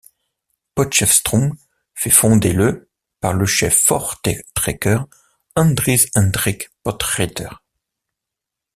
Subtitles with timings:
[0.73, 1.55] Potchefstroom
[1.93, 4.97] fut fondée le par le chef voortrekker
[5.55, 7.49] Andries Hendrik Potgieter.